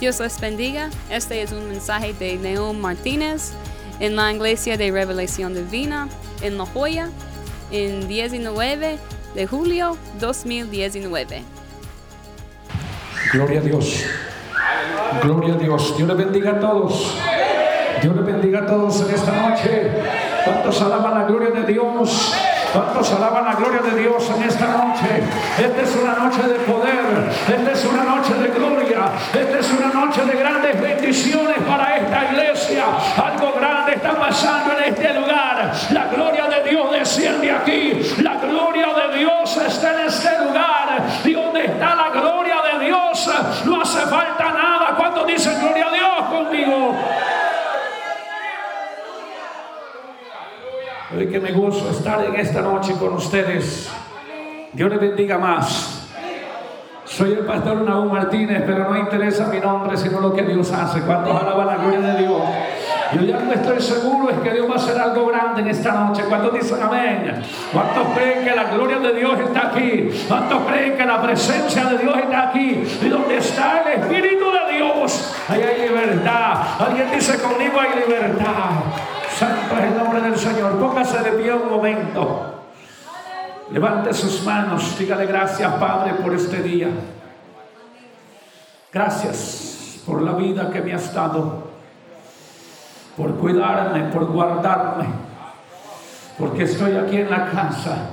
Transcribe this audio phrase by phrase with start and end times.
[0.00, 0.88] Dios les bendiga.
[1.10, 3.52] Este es un mensaje de Neón Martínez
[4.00, 6.08] en la Iglesia de Revelación Divina
[6.40, 7.10] en La Joya
[7.70, 8.98] en 19
[9.34, 11.42] de julio 2019.
[13.34, 14.04] Gloria a Dios.
[15.22, 15.94] Gloria a Dios.
[15.98, 17.18] Dios le bendiga a todos.
[18.00, 19.90] Dios le bendiga a todos en esta noche.
[20.46, 22.32] ¿Cuántos alaban la gloria de Dios?
[22.72, 25.22] ¿Cuántos alaban la gloria de Dios en esta noche?
[25.58, 29.88] Esta es una noche de poder, esta es una noche de gloria, esta es una
[29.88, 32.84] noche de grandes bendiciones para esta iglesia.
[33.16, 35.72] Algo grande está pasando en este lugar.
[35.90, 41.08] La gloria de Dios desciende aquí, la gloria de Dios está en este lugar.
[41.24, 43.30] Y donde está la gloria de Dios,
[43.64, 44.94] no hace falta nada.
[44.96, 46.94] Cuando dicen gloria a Dios conmigo?
[51.16, 53.90] Hoy que me gozo estar en esta noche con ustedes.
[54.72, 56.08] Dios les bendiga más.
[57.04, 61.00] Soy el pastor Naúm Martínez, pero no interesa mi nombre, sino lo que Dios hace.
[61.00, 62.42] Cuando alaba la gloria de Dios.
[63.12, 65.92] Yo ya no estoy seguro es que Dios va a hacer algo grande en esta
[65.94, 66.22] noche.
[66.28, 67.42] ¿Cuántos dicen amén?
[67.72, 70.10] ¿Cuántos creen que la gloria de Dios está aquí?
[70.28, 72.84] ¿Cuántos creen que la presencia de Dios está aquí?
[73.02, 76.52] Y donde está el Espíritu de Dios, ahí hay libertad.
[76.78, 78.70] Alguien dice conmigo hay libertad.
[79.40, 80.78] Santo es el nombre del Señor.
[81.00, 82.60] Póngase de pie un momento.
[83.72, 84.98] Levante sus manos.
[84.98, 86.88] Dígale gracias, Padre, por este día.
[88.92, 91.70] Gracias por la vida que me has dado.
[93.16, 95.06] Por cuidarme, por guardarme.
[96.38, 98.10] Porque estoy aquí en la casa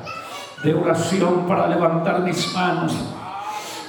[0.64, 2.96] de oración para levantar mis manos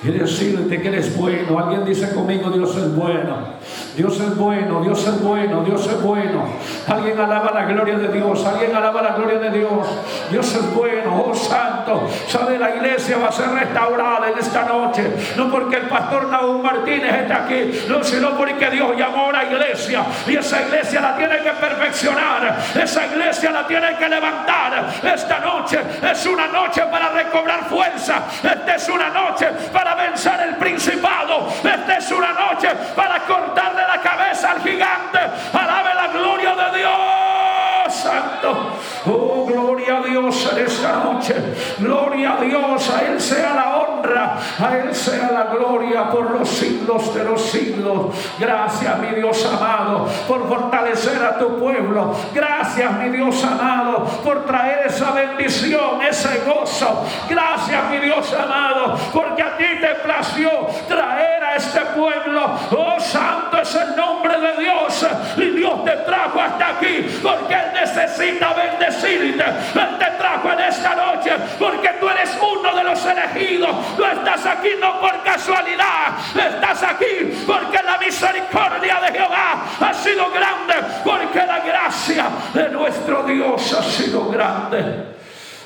[0.02, 1.56] y decirte que eres bueno.
[1.56, 3.58] Alguien dice conmigo, Dios es bueno.
[3.98, 6.44] Dios es bueno, Dios es bueno, Dios es bueno.
[6.86, 9.88] Alguien alaba la gloria de Dios, alguien alaba la gloria de Dios.
[10.30, 12.08] Dios es bueno, oh santo.
[12.28, 15.02] Sabe, la iglesia va a ser restaurada en esta noche.
[15.36, 19.44] No porque el pastor Naúm Martínez está aquí, no, sino porque Dios llamó a la
[19.46, 20.04] iglesia.
[20.28, 22.56] Y esa iglesia la tiene que perfeccionar.
[22.80, 24.90] Esa iglesia la tiene que levantar.
[25.02, 28.22] Esta noche es una noche para recobrar fuerza.
[28.44, 31.48] Esta es una noche para vencer el principado.
[31.64, 35.18] Esta es una noche para cortarle la cabeza al gigante.
[35.52, 38.78] Alabe la gloria de Dios, Santo.
[39.06, 41.34] Oh, gloria a Dios en esta noche.
[41.78, 43.78] Gloria a Dios, a Él sea la
[44.16, 48.14] a Él sea la gloria por los siglos de los siglos.
[48.38, 52.14] Gracias, mi Dios amado, por fortalecer a tu pueblo.
[52.34, 57.04] Gracias, mi Dios amado, por traer esa bendición, ese gozo.
[57.28, 60.50] Gracias, mi Dios amado, porque a ti te plació
[60.86, 62.58] traer a este pueblo.
[62.70, 65.06] Oh, santo es el nombre de Dios.
[65.36, 69.44] Y Dios te trajo hasta aquí porque Él necesita bendecirte.
[69.44, 73.70] Él te trajo en esta noche porque tú eres uno de los elegidos.
[73.98, 76.18] No estás aquí no por casualidad.
[76.34, 80.74] Estás aquí porque la misericordia de Jehová ha sido grande.
[81.04, 85.16] Porque la gracia de nuestro Dios ha sido grande.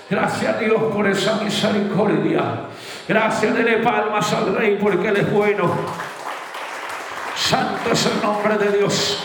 [0.08, 2.42] Gracias a Dios por esa misericordia.
[3.06, 5.74] Gracias, dele palmas al Rey porque Él es bueno.
[7.34, 9.24] Santo es el nombre de Dios.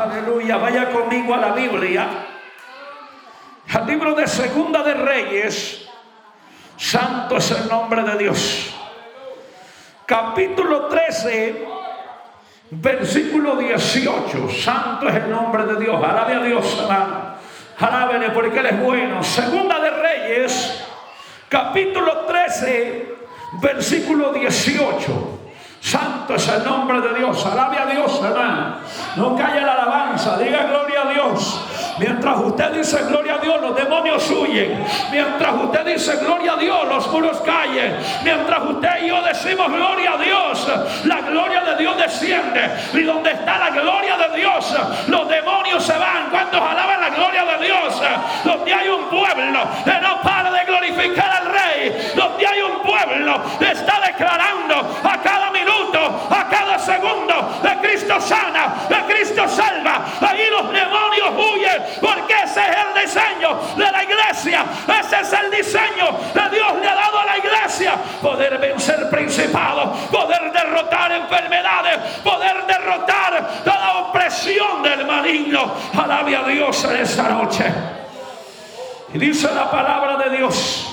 [0.00, 0.56] Aleluya.
[0.58, 2.06] Vaya conmigo a la Biblia.
[3.72, 5.87] Al libro de Segunda de Reyes.
[6.78, 8.74] Santo es el nombre de Dios.
[10.06, 11.66] Capítulo 13,
[12.70, 14.48] versículo 18.
[14.50, 16.02] Santo es el nombre de Dios.
[16.02, 17.34] Alabe a Dios, hermano.
[17.78, 19.22] Alábele porque Él es bueno.
[19.22, 20.84] Segunda de Reyes
[21.48, 23.14] capítulo 13,
[23.60, 25.38] versículo 18.
[25.80, 27.44] Santo es el nombre de Dios.
[27.46, 28.76] Alabe a Dios, hermano.
[29.16, 30.38] No calle la alabanza.
[30.38, 31.60] Diga gloria a Dios.
[31.98, 34.84] Mientras usted dice gloria a Dios, los demonios huyen.
[35.10, 37.96] Mientras usted dice gloria a Dios, los muros caen.
[38.22, 40.68] Mientras usted y yo decimos gloria a Dios,
[41.04, 42.70] la gloria de Dios desciende.
[42.94, 44.74] Y donde está la gloria de Dios,
[45.08, 46.30] los demonios se van.
[46.30, 48.02] Cuando alaban la gloria de Dios,
[48.44, 53.42] donde hay un pueblo que no para de glorificar al Rey, donde hay un pueblo
[53.58, 60.04] que está declarando a cada minuto, a cada segundo, de Cristo sana, de Cristo salva.
[60.20, 64.64] Ahí los demonios huyen porque ese es el diseño de la iglesia.
[65.00, 67.94] Ese es el diseño que Dios le ha dado a la iglesia.
[68.22, 75.72] Poder vencer principados, poder derrotar enfermedades, poder derrotar toda opresión del maligno.
[75.96, 77.64] Alabe a Dios en esta noche.
[79.12, 80.86] Y dice la palabra de Dios,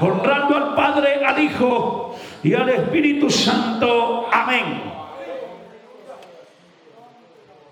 [0.00, 4.28] honrando al Padre, al Hijo y al Espíritu Santo.
[4.32, 4.88] Amén.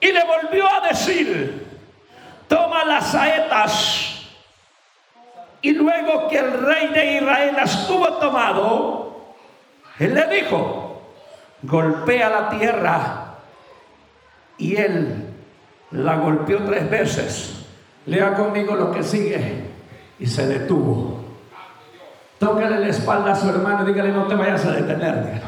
[0.00, 1.65] Y le volvió a decir,
[3.10, 4.28] saetas.
[5.62, 9.34] Y luego que el rey de Israel las tuvo tomado,
[9.98, 11.02] él le dijo,
[11.62, 13.34] golpea la tierra
[14.58, 15.34] y él
[15.90, 17.66] la golpeó tres veces.
[18.06, 19.64] Lea conmigo lo que sigue
[20.18, 21.24] y se detuvo.
[22.38, 25.40] Tócale la espalda a su hermano y dígale no te vayas a detener.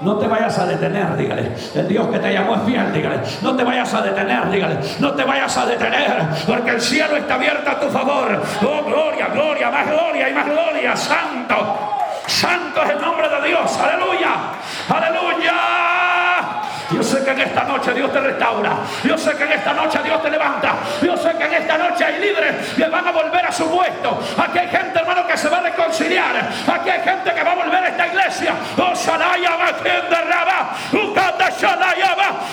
[0.00, 1.52] No te vayas a detener, dígale.
[1.74, 3.20] El Dios que te llamó es fiel, dígale.
[3.40, 4.78] No te vayas a detener, dígale.
[4.98, 8.42] No te vayas a detener, porque el cielo está abierto a tu favor.
[8.62, 10.96] Oh, gloria, gloria, más gloria y más gloria.
[10.96, 11.78] Santo,
[12.26, 13.78] santo es el nombre de Dios.
[13.78, 14.34] Aleluya,
[14.88, 15.95] aleluya.
[16.90, 18.76] Yo sé que en esta noche Dios te restaura.
[19.04, 20.74] Yo sé que en esta noche Dios te levanta.
[21.02, 24.20] Yo sé que en esta noche hay líderes que van a volver a su puesto.
[24.38, 26.36] Aquí hay gente, hermano, que se va a reconciliar.
[26.36, 28.54] Aquí hay gente que va a volver a esta iglesia.
[28.78, 28.94] Oh,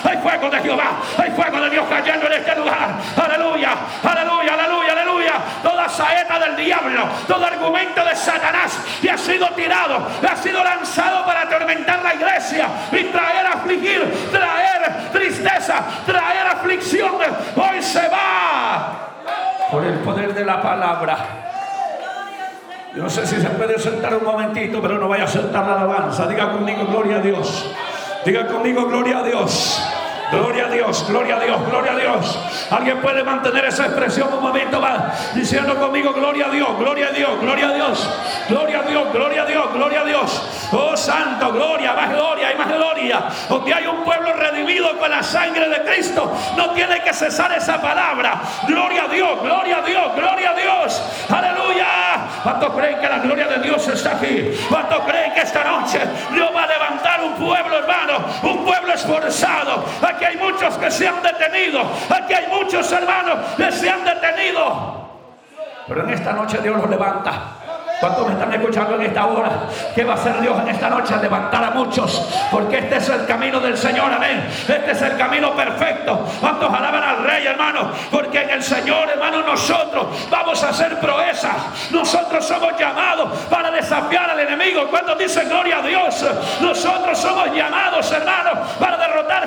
[0.04, 0.92] hay fuego de Jehová.
[1.18, 2.90] Hay fuego de Dios cayendo en este lugar.
[3.16, 3.72] Aleluya,
[4.04, 5.34] aleluya, aleluya, aleluya.
[5.62, 11.26] Toda saeta del diablo, todo argumento de Satanás que ha sido tirado, ha sido lanzado
[11.26, 14.13] para atormentar la iglesia y traer a afligir
[16.06, 17.14] traer aflicción,
[17.56, 19.04] hoy se va
[19.72, 21.18] por el poder de la palabra.
[22.96, 25.82] Yo no sé si se puede sentar un momentito, pero no vaya a sentar la
[25.82, 26.28] alabanza.
[26.28, 27.72] Diga conmigo, gloria a Dios.
[28.24, 29.93] Diga conmigo, gloria a Dios.
[30.32, 32.40] Gloria a Dios, gloria a Dios, gloria a Dios.
[32.72, 37.12] Alguien puede mantener esa expresión un momento más, diciendo conmigo, gloria a Dios, gloria a
[37.12, 38.10] Dios, gloria a Dios,
[38.50, 40.70] gloria a Dios, gloria a Dios, gloria a Dios.
[40.72, 43.24] Oh Santo, gloria, más gloria y más gloria.
[43.48, 47.82] Donde hay un pueblo redimido con la sangre de Cristo, no tiene que cesar esa
[47.82, 48.42] palabra.
[48.68, 51.02] Gloria a Dios, gloria a Dios, gloria a Dios.
[51.30, 51.88] Aleluya.
[52.44, 54.52] ¿Cuántos creen que la gloria de Dios está aquí?
[54.70, 56.00] ¿Cuántos creen que esta noche
[56.34, 58.26] Dios va a levantar un pueblo, hermano?
[58.44, 59.86] Un pueblo esforzado.
[60.16, 61.82] Aquí hay muchos que se han detenido.
[62.10, 65.04] Aquí hay muchos hermanos que se han detenido.
[65.88, 67.64] Pero en esta noche Dios los levanta.
[68.04, 69.50] ¿Cuántos me están escuchando en esta hora?
[69.96, 71.16] ¿Qué va a hacer Dios en esta noche?
[71.22, 72.30] Levantar a muchos.
[72.52, 74.12] Porque este es el camino del Señor.
[74.12, 74.46] Amén.
[74.50, 76.28] Este es el camino perfecto.
[76.42, 77.92] ¿Cuántos alaban al Rey, hermano?
[78.12, 81.92] Porque en el Señor, hermano, nosotros vamos a hacer proezas.
[81.92, 84.86] Nosotros somos llamados para desafiar al enemigo.
[84.90, 86.26] Cuando dice gloria a Dios,
[86.60, 88.53] nosotros somos llamados, hermano,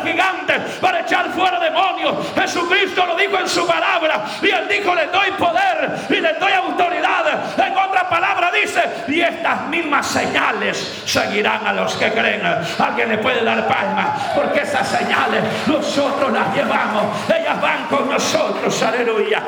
[0.06, 2.14] gigantes, para echar fuera demonios.
[2.34, 4.24] Jesucristo lo dijo en su palabra.
[4.40, 7.56] Y él dijo, le doy poder y le doy autoridad.
[7.58, 12.42] En otras palabras, dice, y estas mismas señales seguirán a los que creen.
[12.78, 18.82] Alguien le puede dar palma, porque esas señales nosotros las llevamos, ellas van con nosotros,
[18.82, 19.42] aleluya.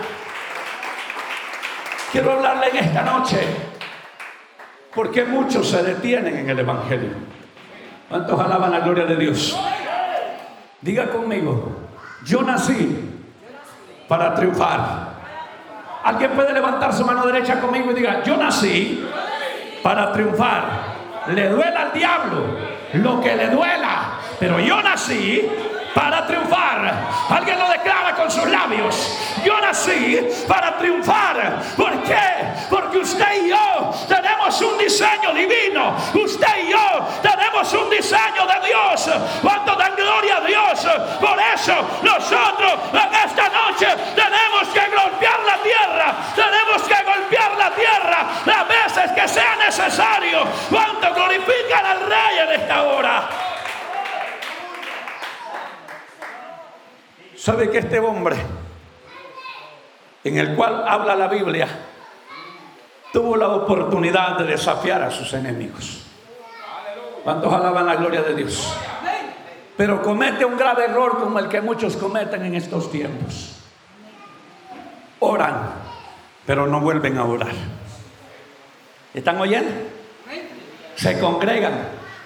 [2.10, 3.38] Quiero hablarle en esta noche,
[4.94, 7.10] porque muchos se detienen en el Evangelio.
[8.08, 9.58] ¿Cuántos alaban la gloria de Dios?
[10.80, 11.72] Diga conmigo,
[12.24, 13.10] yo nací
[14.06, 15.08] para triunfar.
[16.04, 19.04] Alguien puede levantar su mano derecha conmigo y diga, yo nací
[19.82, 20.64] para triunfar.
[21.34, 22.44] Le duela al diablo
[22.94, 25.48] lo que le duela, pero yo nací
[25.98, 26.94] para triunfar.
[27.28, 29.18] Alguien lo declara con sus labios.
[29.44, 30.16] Yo nací
[30.46, 31.60] para triunfar.
[31.76, 32.54] ¿Por qué?
[32.70, 35.96] Porque usted y yo tenemos un diseño divino.
[36.14, 39.10] Usted y yo tenemos un diseño de Dios.
[39.42, 40.86] ¿Cuánto dan gloria a Dios?
[41.20, 46.14] Por eso nosotros en esta noche tenemos que golpear la tierra.
[46.36, 50.46] Tenemos que golpear la tierra las veces que sea necesario.
[50.70, 53.28] ¿Cuánto glorifican al Rey en esta hora?
[57.38, 58.34] ¿Sabe que este hombre,
[60.24, 61.68] en el cual habla la Biblia,
[63.12, 66.02] tuvo la oportunidad de desafiar a sus enemigos?
[67.22, 68.76] ¿Cuántos alaban la gloria de Dios?
[69.76, 73.60] Pero comete un grave error como el que muchos cometen en estos tiempos.
[75.20, 75.74] Oran,
[76.44, 77.54] pero no vuelven a orar.
[79.14, 79.70] ¿Están oyendo?
[80.96, 81.72] Se congregan,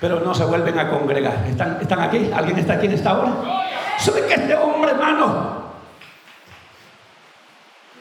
[0.00, 1.44] pero no se vuelven a congregar.
[1.46, 2.30] ¿Están, están aquí?
[2.34, 3.71] ¿Alguien está aquí en esta hora?
[4.02, 5.62] ¿Sabe que este hombre, hermano?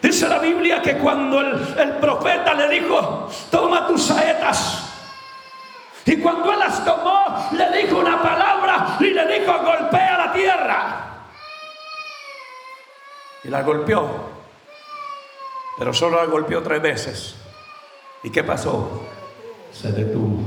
[0.01, 4.89] Dice la Biblia que cuando el, profeta le dijo, toma tus saetas.
[6.03, 11.05] Y cuando él las tomó, le dijo una palabra y le dijo, golpea la tierra.
[13.43, 14.09] Y la golpeó.
[15.77, 17.35] Pero solo la golpeó tres veces.
[18.23, 19.03] ¿Y qué pasó?
[19.71, 20.41] Se detuvo.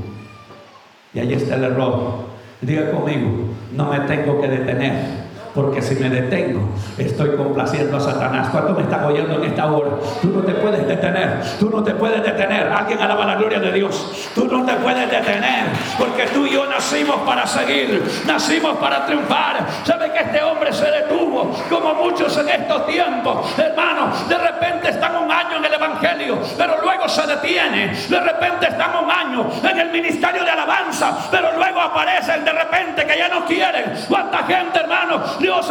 [1.13, 2.25] Y ahí está el error.
[2.59, 5.24] Diga conmigo, no me tengo que detener
[5.55, 8.49] Porque si me detengo, estoy complaciendo a Satanás.
[8.51, 9.91] ¿Cuánto me están oyendo en esta hora?
[10.21, 11.39] Tú no te puedes detener.
[11.57, 12.67] Tú no te puedes detener.
[12.67, 14.29] Alguien alaba la gloria de Dios.
[14.35, 15.67] Tú no te puedes detener.
[15.97, 18.03] Porque tú y yo nacimos para seguir.
[18.27, 19.65] Nacimos para triunfar.
[19.85, 21.49] ¿Sabe que este hombre se detuvo?
[21.69, 23.57] Como muchos en estos tiempos.
[23.57, 26.37] Hermano, de repente están un año en el Evangelio.
[26.57, 27.95] Pero luego se detiene.
[28.09, 31.17] De repente están un año en el ministerio de alabanza.
[31.31, 33.93] Pero luego aparecen de repente que ya no quieren.
[34.09, 35.23] ¿Cuánta gente, hermano?
[35.45, 35.67] Dios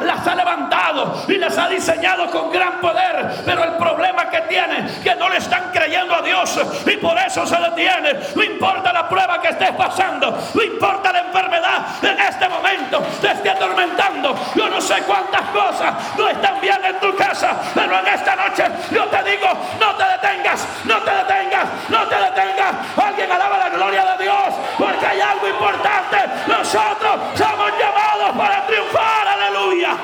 [0.00, 3.42] las ha levantado y las ha diseñado con gran poder.
[3.44, 7.46] Pero el problema que tienen, que no le están creyendo a Dios y por eso
[7.46, 8.18] se detiene.
[8.34, 13.32] No importa la prueba que estés pasando, no importa la enfermedad en este momento, te
[13.32, 14.34] esté atormentando.
[14.54, 18.64] Yo no sé cuántas cosas no están bien en tu casa, pero en esta noche
[18.90, 22.74] yo te digo, no te detengas, no te detengas, no te detengas.
[22.96, 26.16] Alguien alaba la gloria de Dios, porque hay algo importante.
[26.46, 29.96] Nosotros somos llamados para triunfar, aleluya.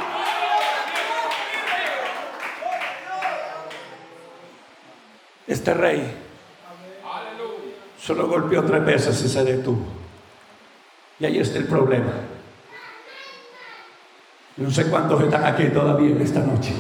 [5.47, 6.15] Este rey
[8.01, 9.87] solo golpeó tres veces y se detuvo.
[11.21, 12.13] Y ahí está el problema.
[14.57, 16.73] No sé cuántos están aquí todavía en esta noche.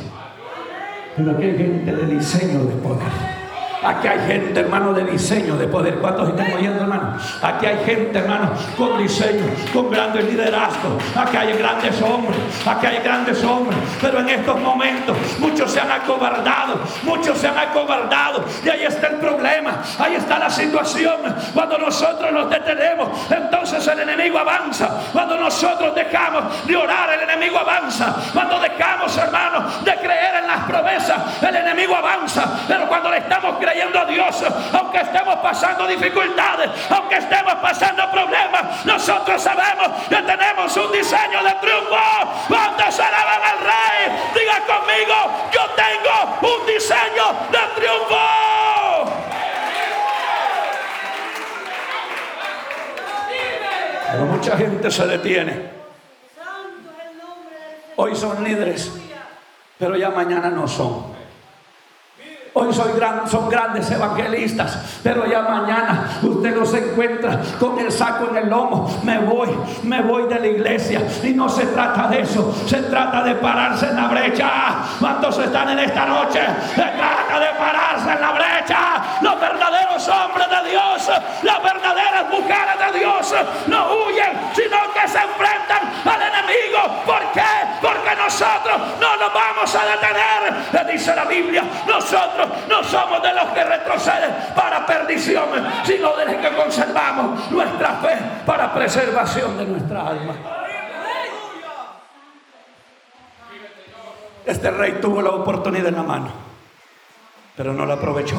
[1.16, 3.37] Pero aquí hay gente de diseño de poder.
[3.82, 5.98] Aquí hay gente, hermano, de diseño, de poder.
[5.98, 7.16] ¿Cuántos están oyendo, hermano?
[7.42, 11.02] Aquí hay gente, hermano, con diseño, con grandes liderazgos.
[11.16, 13.78] Aquí hay grandes hombres, aquí hay grandes hombres.
[14.00, 18.44] Pero en estos momentos muchos se han acobardado, muchos se han acobardado.
[18.64, 21.16] Y ahí está el problema, ahí está la situación.
[21.54, 24.90] Cuando nosotros nos detenemos, entonces el enemigo avanza.
[25.12, 28.16] Cuando nosotros dejamos de orar, el enemigo avanza.
[28.32, 32.44] Cuando dejamos, hermano, de creer en las promesas, el enemigo avanza.
[32.66, 38.84] Pero cuando le estamos creyendo a Dios, aunque estemos pasando dificultades, aunque estemos pasando problemas,
[38.84, 41.96] nosotros sabemos que tenemos un diseño de triunfo.
[42.48, 44.30] ¿Cuántos alaban al Rey?
[44.34, 48.16] Diga conmigo, yo tengo un diseño de triunfo.
[54.10, 55.78] Pero mucha gente se detiene.
[57.96, 58.92] Hoy son líderes,
[59.78, 61.17] pero ya mañana no son.
[62.54, 68.48] Hoy son grandes evangelistas, pero ya mañana usted los encuentra con el saco en el
[68.48, 69.00] lomo.
[69.04, 69.48] Me voy,
[69.84, 71.02] me voy de la iglesia.
[71.22, 74.50] Y no se trata de eso, se trata de pararse en la brecha.
[74.98, 76.40] ¿Cuántos están en esta noche?
[76.74, 78.78] Se trata de pararse en la brecha.
[79.22, 81.10] Los verdaderos hombres de Dios,
[81.42, 83.34] las verdaderas mujeres de Dios
[83.66, 87.02] no huyen, sino que se enfrentan al enemigo.
[87.04, 87.42] ¿Por qué?
[87.80, 90.54] Porque nosotros no nos vamos a detener.
[90.72, 95.44] Le dice la Biblia, nosotros no somos de los que retroceden para perdición,
[95.84, 100.34] sino de los que conservamos nuestra fe para preservación de nuestra alma.
[104.44, 106.28] Este rey tuvo la oportunidad en la mano,
[107.56, 108.36] pero no la aprovechó.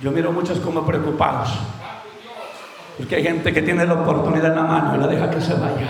[0.00, 1.50] Yo miro muchos como preocupados,
[2.98, 5.54] porque hay gente que tiene la oportunidad en la mano y la deja que se
[5.54, 5.88] vaya.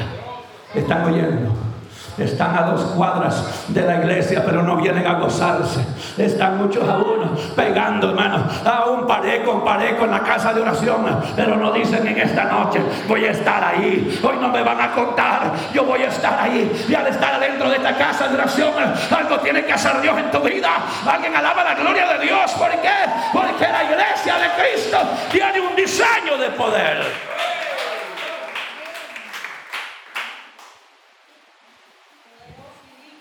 [0.74, 1.75] Están oyendo.
[2.18, 5.84] Están a dos cuadras de la iglesia, pero no vienen a gozarse.
[6.16, 11.04] Están muchos a uno pegando, hermano, a un pareco, pareco en la casa de oración,
[11.36, 14.18] pero no dicen en esta noche, voy a estar ahí.
[14.22, 16.86] Hoy no me van a contar, yo voy a estar ahí.
[16.88, 18.72] Y al estar adentro de esta casa de oración,
[19.10, 20.70] algo tiene que hacer Dios en tu vida.
[21.06, 22.50] Alguien alaba la gloria de Dios.
[22.52, 22.96] ¿Por qué?
[23.32, 24.98] Porque la iglesia de Cristo
[25.30, 27.35] tiene un diseño de poder.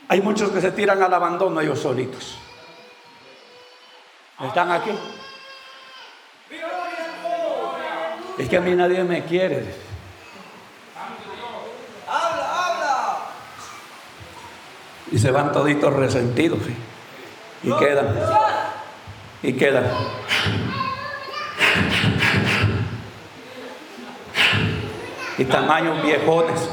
[0.07, 2.37] Hay muchos que se tiran al abandono ellos solitos.
[4.39, 4.91] ¿Están aquí?
[8.37, 9.65] Es que a mí nadie me quiere.
[12.07, 13.17] Habla, habla.
[15.11, 16.59] Y se van toditos resentidos.
[17.63, 18.15] Y quedan.
[19.41, 19.85] Y quedan.
[25.37, 26.69] Y tamaños viejones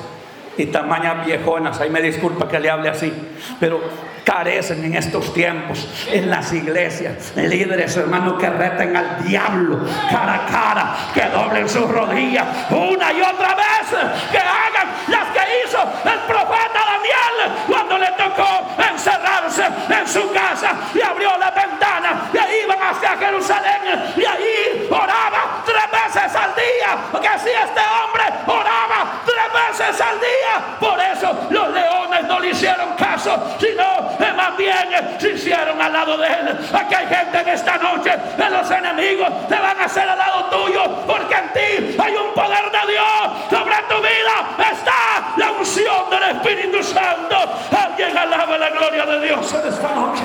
[0.56, 3.12] y tamañas viejonas, ahí me disculpa que le hable así,
[3.58, 3.80] pero
[4.24, 9.80] carecen en estos tiempos en las iglesias, líderes hermanos que reten al diablo
[10.10, 13.88] cara a cara, que doblen sus rodillas una y otra vez,
[14.30, 20.74] que hagan las que hizo el profeta Daniel cuando le tocó encerrarse en su casa
[20.94, 26.96] y abrió la ventana y iban hacia Jerusalén y ahí oraba tres veces al día,
[27.10, 30.41] porque así este hombre oraba tres veces al día,
[30.80, 35.80] por eso los leones no le hicieron caso, sino que más bien eh, se hicieron
[35.80, 36.58] al lado de él.
[36.72, 40.44] Aquí hay gente en esta noche de los enemigos te van a hacer al lado
[40.46, 43.50] tuyo, porque en ti hay un poder de Dios.
[43.50, 47.36] Sobre tu vida está la unción del Espíritu Santo.
[47.76, 50.22] Alguien alaba la gloria de Dios en esta noche.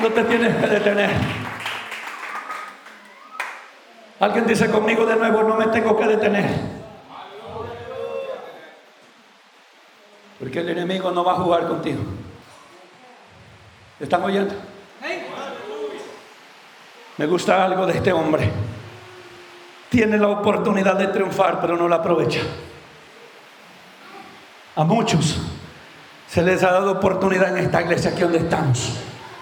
[0.00, 1.43] No te tienes que detener.
[4.24, 6.48] Alguien dice conmigo de nuevo, no me tengo que detener.
[10.38, 12.00] Porque el enemigo no va a jugar contigo.
[14.00, 14.54] ¿Están oyendo?
[17.18, 18.50] Me gusta algo de este hombre.
[19.90, 22.40] Tiene la oportunidad de triunfar, pero no la aprovecha.
[24.74, 25.38] A muchos
[26.26, 28.90] se les ha dado oportunidad en esta iglesia aquí donde estamos,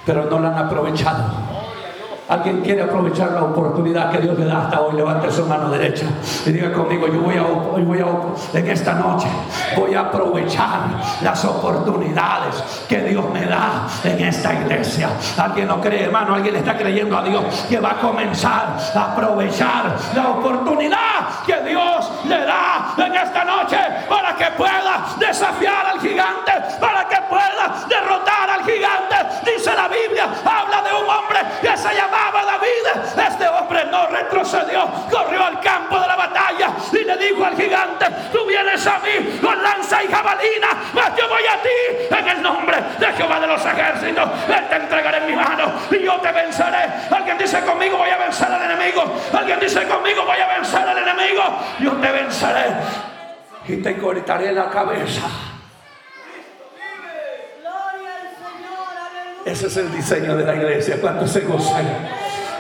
[0.05, 1.52] pero no la han aprovechado.
[2.29, 4.95] Alguien quiere aprovechar la oportunidad que Dios le da hasta hoy.
[4.95, 6.07] Levante su mano derecha
[6.47, 9.27] y diga conmigo: Yo voy a, voy a, en esta noche,
[9.77, 10.81] voy a aprovechar
[11.23, 15.11] las oportunidades que Dios me da en esta iglesia.
[15.37, 19.97] Alguien no cree, hermano, alguien está creyendo a Dios que va a comenzar a aprovechar
[20.15, 26.53] la oportunidad que Dios le da en esta noche para que pueda desafiar al gigante,
[26.81, 28.32] para que pueda derrotar
[31.83, 37.17] se llama David, este hombre no retrocedió, corrió al campo de la batalla y le
[37.17, 41.61] dijo al gigante, tú vienes a mí con lanza y jabalina, mas yo voy a
[41.61, 45.73] ti en el nombre de Jehová de los ejércitos, él te entregaré en mi mano
[45.91, 46.89] y yo te venceré.
[47.11, 50.99] Alguien dice conmigo voy a vencer al enemigo, alguien dice conmigo voy a vencer al
[50.99, 51.43] enemigo,
[51.81, 52.67] yo te venceré
[53.67, 55.52] y te cortaré la cabeza.
[59.45, 61.01] Ese es el diseño de la iglesia.
[61.01, 61.85] ¿Cuántos se gozan?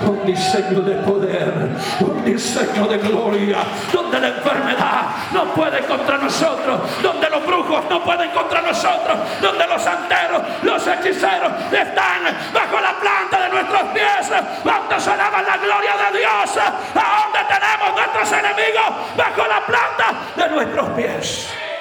[0.00, 1.52] Un diseño de poder,
[2.00, 3.58] un diseño de gloria,
[3.92, 9.64] donde la enfermedad no puede contra nosotros, donde los brujos no pueden contra nosotros, donde
[9.64, 12.22] los santeros, los hechiceros están
[12.52, 14.42] bajo la planta de nuestros pies.
[14.64, 16.56] ¿Cuántos alaban la gloria de Dios?
[16.56, 19.16] ¿A dónde tenemos nuestros enemigos?
[19.16, 21.71] Bajo la planta de nuestros pies.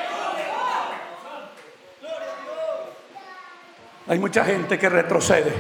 [4.12, 5.54] Hay mucha gente que retrocede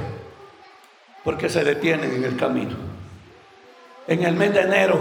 [1.23, 2.75] porque se detienen en el camino.
[4.09, 4.99] En el mes de enero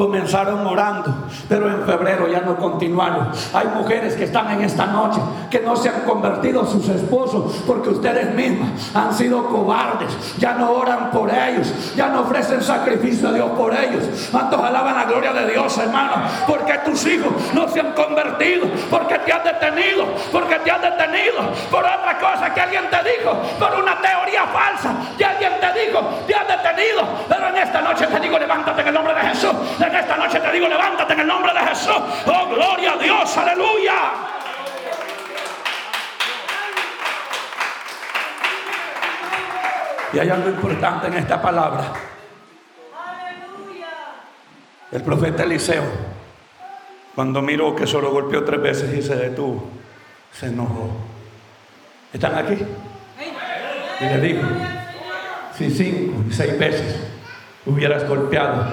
[0.00, 1.12] Comenzaron orando,
[1.46, 3.30] pero en febrero ya no continuaron.
[3.52, 7.90] Hay mujeres que están en esta noche que no se han convertido sus esposos porque
[7.90, 10.08] ustedes mismas han sido cobardes.
[10.38, 14.02] Ya no oran por ellos, ya no ofrecen sacrificio a Dios por ellos.
[14.32, 16.14] ¿Cuántos alaban la gloria de Dios, hermano?
[16.48, 21.42] Porque tus hijos no se han convertido, porque te han detenido, porque te han detenido
[21.70, 26.00] por otra cosa que alguien te dijo, por una teoría falsa que alguien te dijo,
[26.26, 27.02] te han detenido.
[27.28, 29.50] Pero en esta noche te digo, levántate en el nombre de Jesús
[29.90, 31.96] en esta noche te digo, levántate en el nombre de Jesús.
[32.26, 33.94] Oh, gloria a Dios, aleluya.
[40.12, 41.92] Y hay algo importante en esta palabra.
[44.90, 45.84] El profeta Eliseo,
[47.14, 49.70] cuando miró que solo golpeó tres veces y se detuvo,
[50.32, 50.90] se enojó.
[52.12, 52.58] ¿Están aquí?
[54.00, 54.48] Y le dijo,
[55.56, 56.96] si cinco y seis veces
[57.66, 58.64] hubieras golpeado,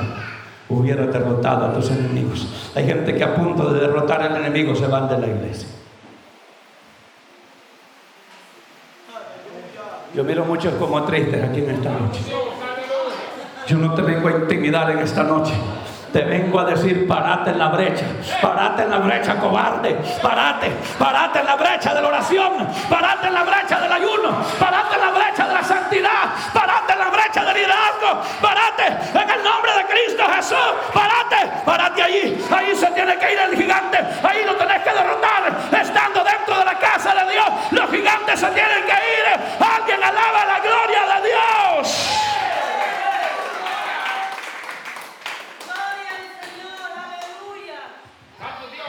[0.70, 2.72] hubiera derrotado a tus enemigos.
[2.76, 5.68] Hay gente que a punto de derrotar al enemigo se van de la iglesia.
[10.14, 12.22] Yo miro muchos como tristes aquí en esta noche.
[13.68, 15.54] Yo no te vengo a intimidar en esta noche.
[16.12, 18.06] Te vengo a decir, parate en la brecha,
[18.42, 23.34] parate en la brecha cobarde, parate, parate en la brecha de la oración, parate en
[23.34, 27.44] la brecha del ayuno, parate en la brecha de la santidad, parate en la brecha
[27.44, 33.18] del liderazgo, parate en el nombre de Cristo Jesús, parate, parate allí, ahí se tiene
[33.18, 37.32] que ir el gigante, ahí lo tenés que derrotar, estando dentro de la casa de
[37.34, 39.26] Dios, los gigantes se tienen que ir,
[39.60, 42.07] alguien alaba la gloria de Dios.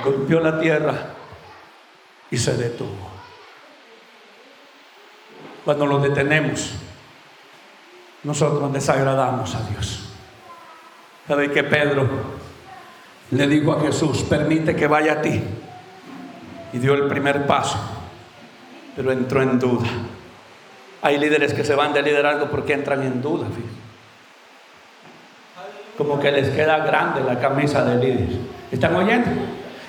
[0.05, 0.95] Golpeó la tierra
[2.31, 3.09] y se detuvo.
[5.65, 6.73] Cuando lo detenemos,
[8.25, 10.09] nosotros desagradamos a Dios.
[11.27, 12.09] ¿Sabe que Pedro
[13.31, 15.43] le dijo a Jesús, permite que vaya a ti?
[16.73, 17.79] Y dio el primer paso,
[18.97, 19.89] pero entró en duda.
[21.03, 23.47] Hay líderes que se van de liderazgo porque entran en duda.
[25.97, 28.39] Como que les queda grande la camisa de líder.
[28.71, 29.31] ¿Están oyendo?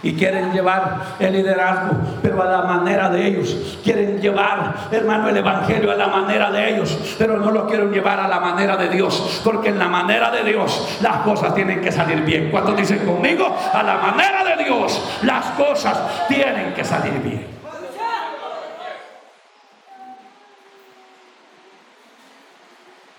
[0.01, 3.79] Y quieren llevar el liderazgo, pero a la manera de ellos.
[3.83, 8.19] Quieren llevar, hermano, el evangelio a la manera de ellos, pero no lo quieren llevar
[8.19, 11.91] a la manera de Dios, porque en la manera de Dios las cosas tienen que
[11.91, 12.49] salir bien.
[12.51, 13.55] ¿Cuántos dicen conmigo?
[13.73, 17.59] A la manera de Dios las cosas tienen que salir bien.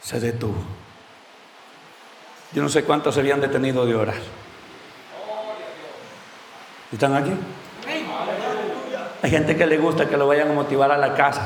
[0.00, 0.56] Se detuvo.
[2.52, 4.16] Yo no sé cuántos se habían detenido de orar.
[6.92, 7.32] ¿Están aquí?
[9.22, 11.42] Hay gente que le gusta que lo vayan a motivar a la casa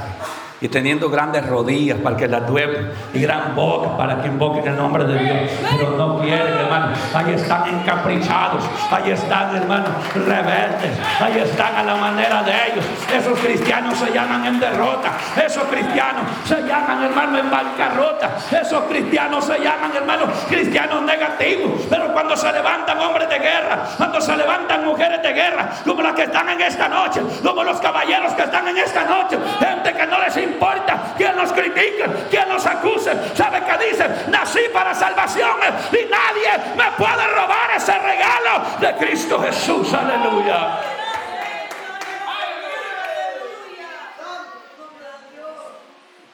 [0.65, 4.79] y teniendo grandes rodillas para que la duelen y gran boca para que invoquen el
[4.79, 5.51] nombre de Dios.
[5.77, 6.95] Pero no quieren, hermano.
[7.13, 12.85] Ahí están encaprichados, ahí están, hermano, rebeldes, ahí están a la manera de ellos.
[13.15, 19.45] Esos cristianos se llaman en derrota, esos cristianos se llaman, hermano, en bancarrota, esos cristianos
[19.45, 21.83] se llaman, hermano, cristianos negativos.
[21.91, 26.15] Pero cuando se levantan hombres de guerra, cuando se levantan mujeres de guerra, como las
[26.15, 30.07] que están en esta noche, como los caballeros que están en esta noche, gente que
[30.07, 33.13] no les importa importa quien nos critique, quien nos acuse.
[33.35, 34.09] ¿Sabe qué dice?
[34.29, 35.59] Nací para salvación
[35.93, 39.93] y nadie me puede robar ese regalo de Cristo Jesús.
[39.93, 40.81] Aleluya.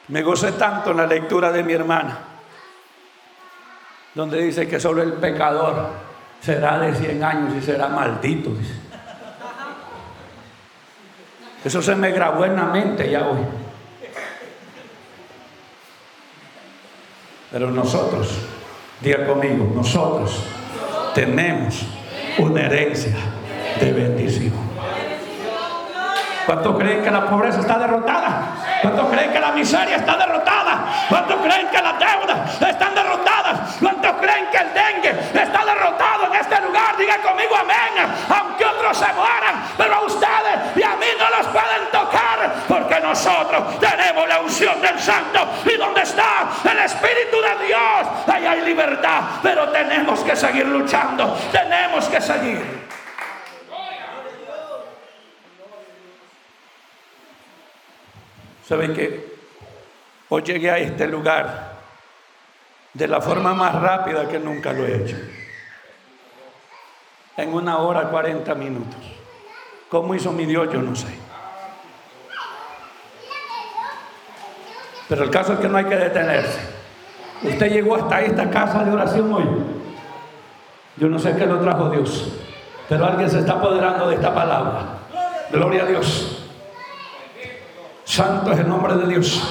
[0.07, 2.17] Me gocé tanto la lectura de mi hermana,
[4.13, 5.89] donde dice que solo el pecador
[6.41, 8.51] será de 100 años y será maldito.
[11.63, 13.60] Eso se me grabó en la mente ya hoy.
[17.51, 18.29] Pero nosotros,
[19.01, 20.41] diga conmigo, nosotros
[21.13, 21.83] tenemos
[22.37, 23.13] una herencia
[23.79, 24.53] de bendición.
[26.45, 28.55] ¿Cuántos creen que la pobreza está derrotada?
[28.81, 31.05] ¿Cuántos creen que la miseria está derrotada?
[31.09, 33.75] ¿Cuántos creen que las deudas están derrotadas?
[33.79, 36.97] ¿Cuántos creen que el dengue está derrotado en este lugar?
[36.97, 38.09] Diga conmigo amén.
[38.29, 42.00] Aunque otros se mueran, pero a ustedes y a mí no los pueden tocar
[42.67, 45.47] porque nosotros tenemos la unción del Santo.
[45.65, 48.07] ¿Y donde está el Espíritu de Dios?
[48.27, 51.37] Ahí hay libertad, pero tenemos que seguir luchando.
[51.51, 52.81] Tenemos que seguir.
[58.67, 59.31] ¿Saben que
[60.33, 61.73] Hoy llegué a este lugar
[62.93, 65.17] de la forma más rápida que nunca lo he hecho.
[67.35, 68.95] En una hora 40 minutos.
[69.89, 70.69] ¿Cómo hizo mi Dios?
[70.71, 71.07] Yo no sé.
[75.11, 76.57] Pero el caso es que no hay que detenerse.
[77.43, 79.43] Usted llegó hasta esta casa de oración hoy.
[80.95, 82.31] Yo no sé qué lo trajo Dios,
[82.87, 84.99] pero alguien se está apoderando de esta palabra.
[85.51, 86.47] Gloria a Dios.
[88.05, 89.43] Santo es el nombre de Dios.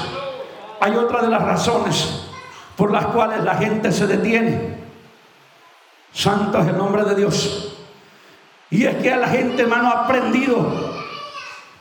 [0.81, 2.25] Hay otra de las razones
[2.75, 4.79] por las cuales la gente se detiene.
[6.11, 7.77] Santo es el nombre de Dios.
[8.71, 10.91] Y es que la gente, hermano, ha aprendido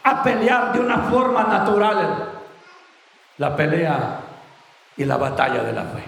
[0.04, 2.39] a pelear de una forma natural
[3.40, 4.20] la pelea
[4.96, 6.04] y la batalla de la fe.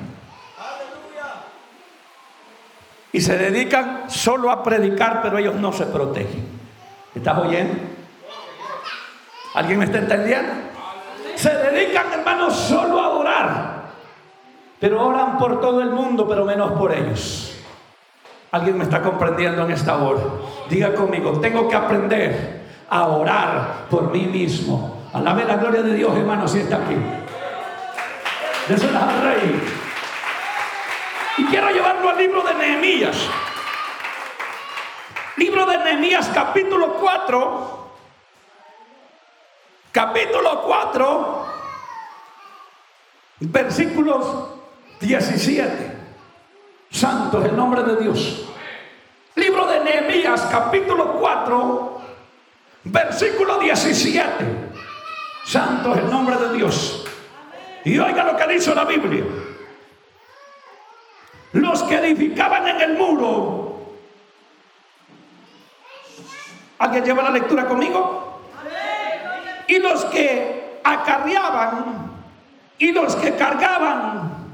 [3.13, 6.45] Y se dedican solo a predicar, pero ellos no se protegen.
[7.15, 7.73] ¿Estás oyendo?
[9.53, 10.53] ¿Alguien me está entendiendo?
[11.35, 13.81] Se dedican, hermanos, solo a orar.
[14.79, 17.55] Pero oran por todo el mundo, pero menos por ellos.
[18.51, 20.21] ¿Alguien me está comprendiendo en esta hora?
[20.69, 25.01] Diga conmigo, tengo que aprender a orar por mí mismo.
[25.13, 27.20] Alabe la gloria de Dios, hermano, si está aquí.
[28.67, 29.61] Désela al rey.
[31.37, 33.17] Y quiero llevarlo al libro de Nehemías.
[35.37, 37.81] Libro de Nehemías, capítulo 4
[39.91, 41.45] capítulo 4,
[43.41, 44.25] versículos
[44.99, 45.97] 17.
[46.89, 48.45] Santo es el nombre de Dios.
[49.35, 52.01] Libro de Nehemías, capítulo 4,
[52.85, 54.29] versículo 17.
[55.45, 57.05] Santo es el nombre de Dios.
[57.85, 59.23] Y oiga lo que dice la Biblia.
[61.53, 63.81] Los que edificaban en el muro.
[66.79, 68.21] ¿Alguien lleva la lectura conmigo?
[69.71, 72.11] y los que acarreaban
[72.77, 74.51] y los que cargaban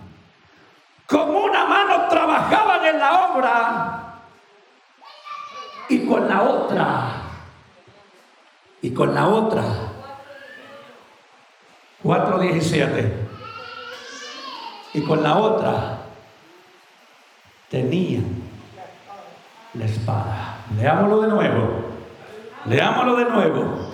[1.08, 4.14] con una mano trabajaban en la obra
[5.90, 7.08] y con la otra
[8.82, 9.64] y con la otra
[12.04, 13.12] 4.17
[14.94, 15.98] y con la otra
[17.70, 18.26] tenían
[19.74, 20.58] la espada.
[20.78, 21.86] Leámoslo de nuevo.
[22.66, 23.92] Leámoslo de nuevo.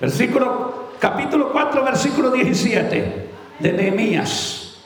[0.00, 4.82] Versículo, capítulo 4, versículo 17 de Nehemías.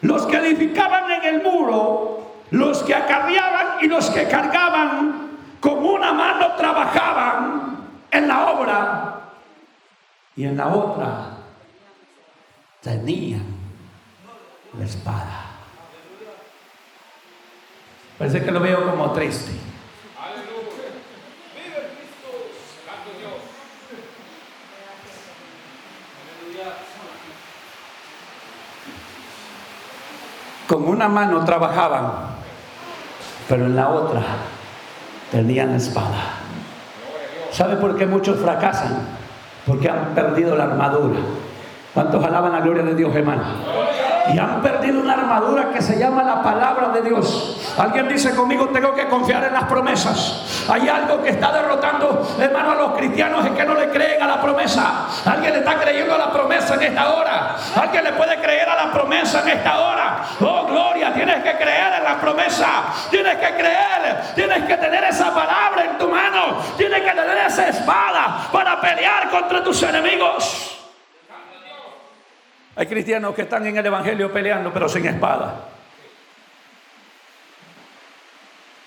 [0.00, 5.28] Los que edificaban en el muro, los que acarreaban y los que cargaban,
[5.60, 7.76] con una mano trabajaban
[8.10, 9.20] en la obra
[10.34, 11.39] y en la otra
[12.80, 13.44] tenían
[14.78, 15.46] la espada.
[18.18, 19.52] Parece que lo veo como triste.
[30.66, 32.12] con una mano trabajaban,
[33.48, 34.22] pero en la otra
[35.32, 36.34] tenían la espada.
[37.50, 39.18] ¿Sabe por qué muchos fracasan?
[39.66, 41.20] porque han perdido la armadura.
[41.94, 43.42] ¿Cuántos alaban la gloria de Dios, hermano?
[44.32, 47.74] Y han perdido una armadura que se llama la palabra de Dios.
[47.76, 50.66] Alguien dice conmigo, tengo que confiar en las promesas.
[50.70, 54.26] Hay algo que está derrotando, hermano, a los cristianos es que no le creen a
[54.28, 55.06] la promesa.
[55.24, 57.56] Alguien le está creyendo a la promesa en esta hora.
[57.74, 60.22] Alguien le puede creer a la promesa en esta hora.
[60.40, 62.66] Oh, gloria, tienes que creer en la promesa.
[63.10, 64.20] Tienes que creer.
[64.36, 66.58] Tienes que tener esa palabra en tu mano.
[66.76, 70.79] Tienes que tener esa espada para pelear contra tus enemigos.
[72.80, 75.68] Hay cristianos que están en el Evangelio peleando, pero sin espada.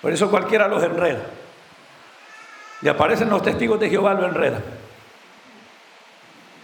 [0.02, 1.20] Por eso cualquiera los enreda.
[2.82, 4.58] Y aparecen los testigos de Jehová, lo enreda.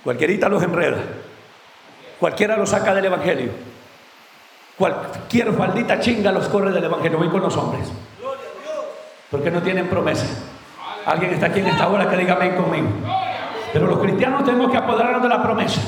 [0.03, 0.97] Cualquierita los enreda.
[2.19, 3.53] Cualquiera los saca del Evangelio.
[4.77, 7.17] Cualquier faldita chinga los corre del Evangelio.
[7.17, 7.93] Voy con los hombres.
[9.31, 10.27] Porque no tienen promesa.
[11.07, 12.89] Alguien está aquí en esta hora que diga amén conmigo.
[13.73, 15.81] Pero los cristianos tenemos que apoderarnos de la promesa.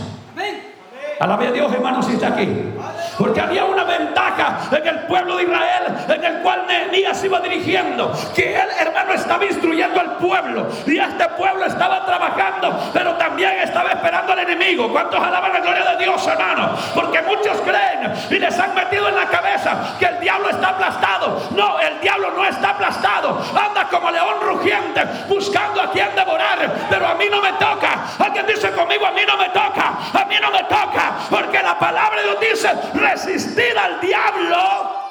[1.20, 2.72] Alabe a Dios, hermano, si está aquí.
[3.18, 8.12] Porque había una ventaja en el pueblo de Israel, en el cual Nehemías iba dirigiendo.
[8.34, 10.66] Que él, hermano, estaba instruyendo al pueblo.
[10.86, 14.90] Y este pueblo estaba trabajando, pero también estaba esperando al enemigo.
[14.90, 16.70] ¿Cuántos alaban la gloria de Dios, hermano?
[16.94, 21.48] Porque muchos creen y les han metido en la cabeza que el diablo está aplastado.
[21.54, 23.38] No, el diablo no está aplastado.
[23.54, 26.58] Anda como león rugiente, buscando a quien devorar.
[26.88, 28.04] Pero a mí no me toca.
[28.18, 29.92] Alguien dice conmigo, a mí no me toca.
[30.12, 31.01] A mí no me toca.
[31.30, 35.02] Porque la palabra de Dios dice, resistir al diablo.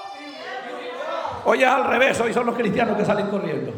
[1.46, 3.74] Hoy es al revés, hoy son los cristianos que salen corriendo.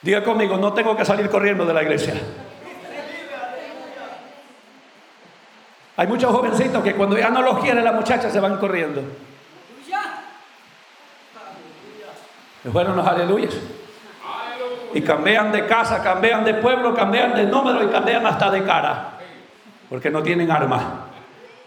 [0.00, 2.14] Diga conmigo, no tengo que salir corriendo de la iglesia.
[5.96, 9.02] Hay muchos jovencitos que cuando ya no los quiere la muchacha se van corriendo.
[12.72, 13.54] Fueron los aleluyas.
[14.98, 19.10] Y cambian de casa, cambian de pueblo, cambian de número y cambian hasta de cara.
[19.88, 21.07] Porque no tienen arma.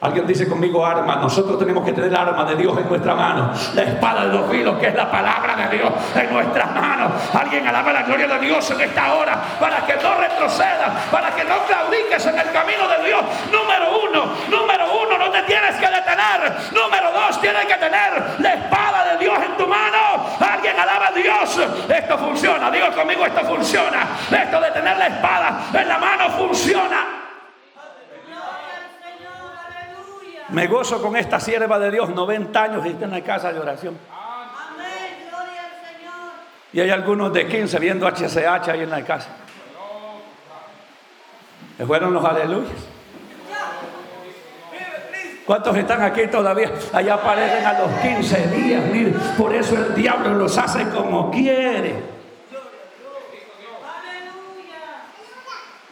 [0.01, 1.17] Alguien dice conmigo arma.
[1.17, 3.51] Nosotros tenemos que tener el arma de Dios en nuestra mano.
[3.75, 7.11] La espada de los filos, que es la palabra de Dios en nuestras manos.
[7.31, 11.43] Alguien alaba la gloria de Dios en esta hora para que no retrocedas, para que
[11.43, 13.21] no claudiques en el camino de Dios.
[13.51, 16.51] Número uno, número uno, no te tienes que detener.
[16.71, 20.25] Número dos, tienes que tener la espada de Dios en tu mano.
[20.39, 21.59] Alguien alaba a Dios.
[21.87, 22.71] Esto funciona.
[22.71, 24.07] Digo conmigo, esto funciona.
[24.31, 27.20] Esto de tener la espada en la mano funciona.
[30.51, 33.59] Me gozo con esta sierva de Dios, 90 años y está en la casa de
[33.59, 33.97] oración.
[34.11, 36.31] Amén, gloria al Señor.
[36.73, 39.29] Y hay algunos de 15 viendo HCH ahí en la casa.
[41.85, 42.71] Fueron los aleluyas.
[45.45, 46.71] ¿Cuántos están aquí todavía?
[46.93, 48.83] Allá aparecen a los 15 días.
[48.91, 51.95] Mire, por eso el diablo los hace como quiere.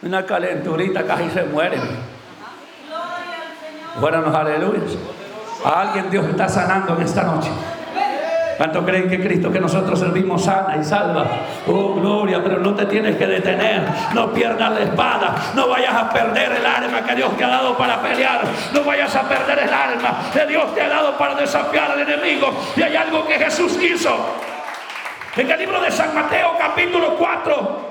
[0.02, 1.42] Una calenturita casi se
[3.98, 4.96] Buenos aleluyas.
[5.64, 7.50] A alguien Dios está sanando en esta noche.
[8.56, 11.24] ¿Cuánto creen que Cristo que nosotros servimos sana y salva?
[11.66, 13.82] Oh, gloria, pero no te tienes que detener.
[14.12, 15.34] No pierdas la espada.
[15.54, 18.42] No vayas a perder el arma que Dios te ha dado para pelear.
[18.74, 22.52] No vayas a perder el arma que Dios te ha dado para desafiar al enemigo.
[22.76, 24.14] Y hay algo que Jesús hizo.
[25.36, 27.89] En el libro de San Mateo capítulo 4, y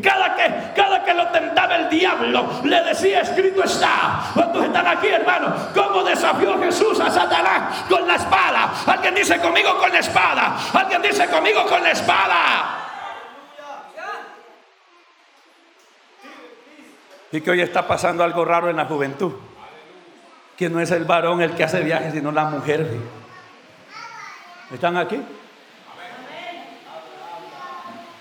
[0.00, 4.24] cada que, cada que lo tentaba el diablo, le decía, escrito está.
[4.34, 5.54] ¿Cuántos están aquí, hermano?
[5.72, 8.72] ¿Cómo desafió Jesús a Satanás con la espada?
[8.86, 10.56] Alguien dice conmigo con la espada.
[10.72, 12.84] Alguien dice conmigo con la espada.
[17.30, 19.32] Y que hoy está pasando algo raro en la juventud.
[20.56, 22.88] Que no es el varón el que hace viajes, sino la mujer.
[24.72, 25.22] ¿Están aquí?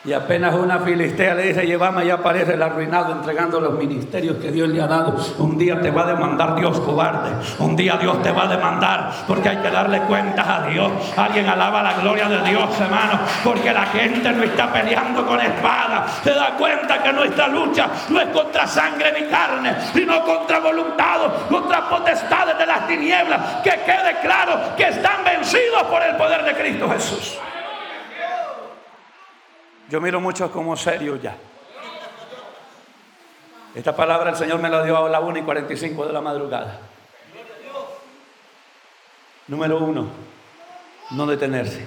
[0.05, 4.51] Y apenas una filistea le dice, llévame, ya aparece el arruinado entregando los ministerios que
[4.51, 5.15] Dios le ha dado.
[5.37, 7.29] Un día te va a demandar Dios cobarde.
[7.59, 10.91] Un día Dios te va a demandar porque hay que darle cuentas a Dios.
[11.15, 13.17] Alguien alaba la gloria de Dios, hermano.
[13.45, 16.05] Porque la gente no está peleando con espada.
[16.21, 21.31] Se da cuenta que nuestra lucha no es contra sangre ni carne, sino contra voluntades,
[21.49, 23.39] contra potestades de las tinieblas.
[23.63, 27.39] Que quede claro que están vencidos por el poder de Cristo Jesús.
[29.93, 31.35] Yo miro muchos como serios ya.
[33.75, 36.79] Esta palabra el Señor me la dio a la 1 y 45 de la madrugada.
[39.47, 40.07] Número uno,
[41.11, 41.85] no detenerse.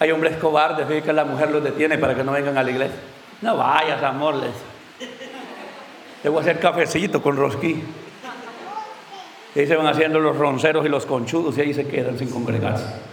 [0.00, 2.98] Hay hombres cobardes, que la mujer los detiene para que no vengan a la iglesia.
[3.40, 4.50] No vayas, amor, les.
[6.24, 7.84] Te voy a hacer cafecito con rosquí.
[9.54, 12.30] Y ahí se van haciendo los ronceros y los conchudos y ahí se quedan sin
[12.30, 13.11] congregarse.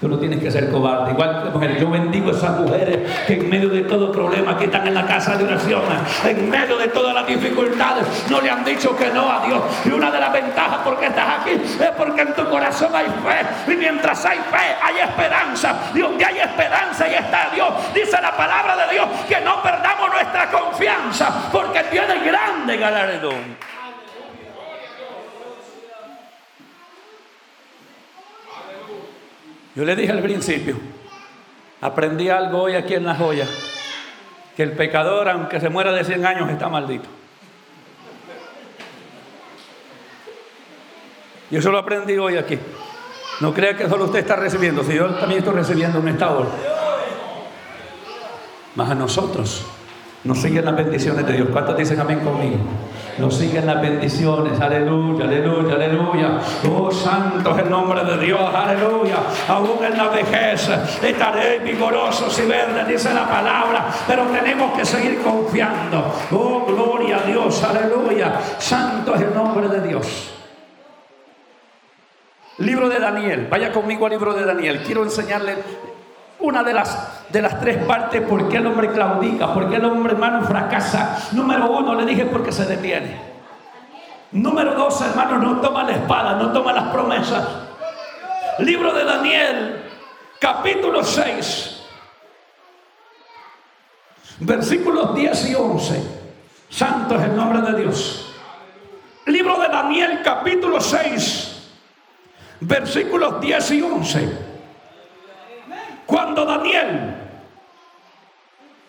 [0.00, 1.10] Tú no tienes que ser cobarde.
[1.10, 4.66] Igual que mujeres, yo bendigo a esas mujeres que en medio de todo problema que
[4.66, 5.82] están en la casa de oración,
[6.24, 9.60] en medio de todas las dificultades, no le han dicho que no a Dios.
[9.84, 13.72] Y una de las ventajas porque estás aquí es porque en tu corazón hay fe.
[13.72, 15.74] Y mientras hay fe, hay esperanza.
[15.92, 20.10] Y donde hay esperanza y está Dios, dice la palabra de Dios, que no perdamos
[20.12, 23.67] nuestra confianza, porque tiene grande galardón.
[29.78, 30.74] Yo le dije al principio,
[31.80, 33.46] aprendí algo hoy aquí en la joya,
[34.56, 37.08] que el pecador, aunque se muera de 100 años, está maldito.
[41.52, 42.58] Y eso lo aprendí hoy aquí.
[43.38, 46.48] No crea que solo usted está recibiendo, si yo también estoy recibiendo un estado.
[48.74, 49.64] Más a nosotros
[50.24, 51.50] nos siguen las bendiciones de Dios.
[51.52, 52.56] ¿Cuántos dicen amén conmigo?
[53.18, 54.60] Nos siguen las bendiciones.
[54.60, 56.38] Aleluya, aleluya, aleluya.
[56.70, 58.40] Oh, santo es el nombre de Dios.
[58.54, 59.16] Aleluya.
[59.48, 60.68] Aún en la vejez
[61.02, 63.86] estaré vigoroso y verde, dice la palabra.
[64.06, 66.12] Pero tenemos que seguir confiando.
[66.30, 67.62] Oh, gloria a Dios.
[67.64, 68.40] Aleluya.
[68.58, 70.34] Santo es el nombre de Dios.
[72.58, 73.46] Libro de Daniel.
[73.50, 74.82] Vaya conmigo al libro de Daniel.
[74.84, 75.56] Quiero enseñarle
[76.40, 79.84] una de las, de las tres partes por qué el hombre claudica, por qué el
[79.84, 81.28] hombre hermano fracasa.
[81.32, 83.20] Número uno, le dije porque se detiene.
[84.32, 87.46] Número dos, hermano, no toma la espada, no toma las promesas.
[88.58, 89.82] Libro de Daniel,
[90.40, 91.82] capítulo 6,
[94.40, 96.02] versículos 10 y 11.
[96.68, 98.34] Santo es el nombre de Dios.
[99.26, 101.70] Libro de Daniel, capítulo 6,
[102.60, 104.47] versículos 10 y 11.
[106.08, 107.14] Cuando Daniel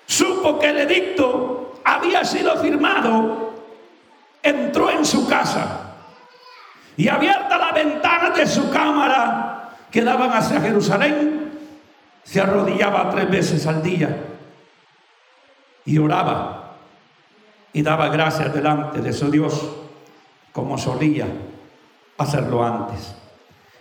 [0.05, 3.55] supo que el edicto había sido firmado,
[4.41, 5.95] entró en su casa
[6.95, 11.59] y abierta la ventana de su cámara que daban hacia Jerusalén,
[12.23, 14.15] se arrodillaba tres veces al día
[15.83, 16.77] y oraba
[17.73, 19.69] y daba gracias delante de su Dios
[20.53, 21.27] como solía
[22.17, 23.13] hacerlo antes.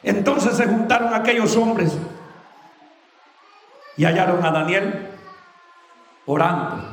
[0.03, 1.97] Entonces se juntaron aquellos hombres
[3.99, 5.11] y hallaron a Daniel
[6.25, 6.85] orando.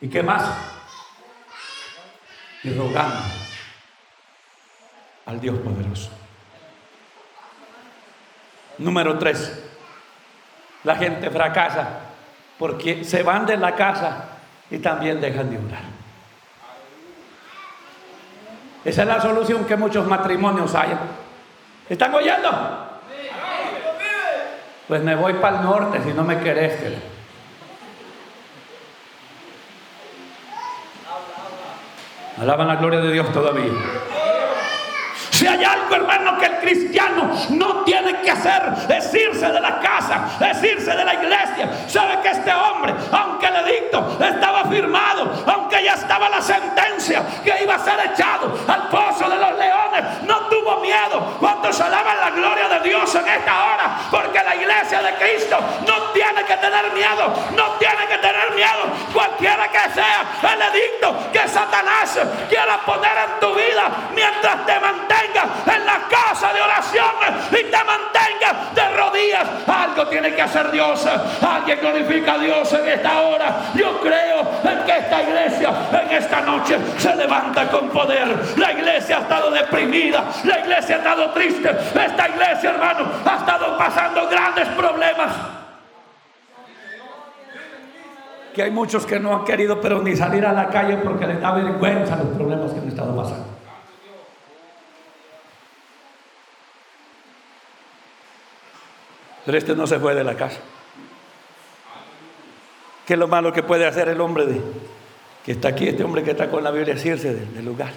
[0.00, 0.44] ¿Y qué más?
[2.62, 3.18] Y rogando
[5.26, 6.10] al Dios poderoso.
[8.78, 9.64] Número tres,
[10.84, 11.88] la gente fracasa
[12.58, 14.24] porque se van de la casa
[14.70, 15.82] y también dejan de orar.
[18.84, 20.96] Esa es la solución que muchos matrimonios hay.
[21.88, 22.85] ¿Están oyendo?
[24.88, 26.78] Pues me voy para el norte si no me querés.
[32.40, 33.72] Alaban la gloria de Dios todavía.
[35.30, 39.80] Si hay algo, hermano, que el cristiano no tiene que hacer, es irse de la
[39.80, 41.70] casa, es irse de la iglesia.
[41.88, 46.85] Sabe que este hombre, aunque el edicto estaba firmado, aunque ya estaba la sentencia
[47.44, 51.38] que iba a ser echado al pozo de los leones, no tuvo miedo.
[51.70, 53.98] se alaban la gloria de Dios en esta hora?
[54.10, 58.82] Porque la iglesia de Cristo no tiene que tener miedo, no tiene que tener miedo.
[59.12, 65.44] Cualquiera que sea el edicto que Satanás quiera poner en tu vida mientras te mantenga
[65.74, 67.14] en la casa de oración
[67.50, 69.46] y te mantenga de rodillas.
[69.66, 71.04] Algo tiene que hacer Dios.
[71.06, 73.56] Alguien glorifica a Dios en esta hora.
[73.74, 78.28] Yo creo en que esta iglesia en esta noche se levanta con poder.
[78.56, 80.24] La iglesia ha estado deprimida.
[80.44, 81.70] La iglesia ha estado triste.
[81.70, 85.32] Esta iglesia, hermano, ha estado pasando grandes problemas.
[88.54, 91.40] Que hay muchos que no han querido, pero ni salir a la calle porque les
[91.40, 93.56] da vergüenza los problemas que han estado pasando.
[99.44, 100.58] Pero este no se fue de la casa.
[103.06, 104.60] ¿Qué es lo malo que puede hacer el hombre de,
[105.46, 107.90] que está aquí, este hombre que está con la Biblia, irse del, lugar?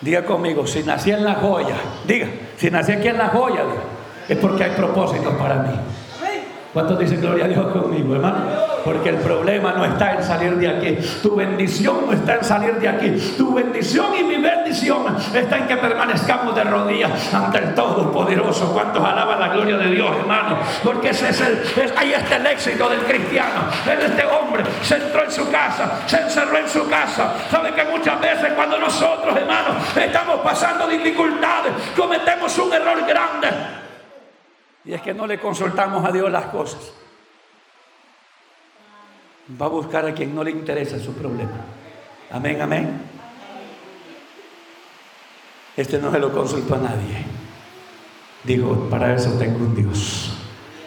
[0.00, 1.74] Diga conmigo, si nací en la joya,
[2.06, 3.64] diga, si nací aquí en la joya,
[4.26, 5.74] es porque hay propósitos para mí.
[6.72, 8.68] ¿Cuántos dicen gloria a Dios conmigo, hermano?
[8.84, 10.98] Porque el problema no está en salir de aquí.
[11.22, 13.34] Tu bendición no está en salir de aquí.
[13.36, 18.72] Tu bendición y mi bendición está en que permanezcamos de rodillas ante el Todopoderoso.
[18.72, 20.58] ¿Cuántos alaban la gloria de Dios, hermano?
[20.84, 21.58] Porque ese es el,
[21.96, 23.64] ahí está el éxito del cristiano.
[24.82, 27.34] Se entró en su casa, se encerró en su casa.
[27.50, 33.48] ¿Sabe que muchas veces cuando nosotros, hermanos, estamos pasando dificultades, cometemos un error grande?
[34.84, 36.92] Y es que no le consultamos a Dios las cosas.
[39.60, 41.64] Va a buscar a quien no le interesa su problema.
[42.30, 43.02] Amén, amén.
[45.76, 47.24] Este no se lo consultó a nadie.
[48.44, 50.32] Digo, para eso tengo un Dios.